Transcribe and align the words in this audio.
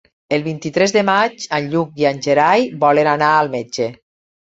El 0.37 0.43
vint-i-tres 0.45 0.93
de 0.95 1.03
maig 1.09 1.45
en 1.59 1.69
Lluc 1.75 2.03
i 2.05 2.09
en 2.15 2.25
Gerai 2.31 2.69
volen 2.87 3.15
anar 3.17 3.33
al 3.39 3.57
metge. 3.61 3.93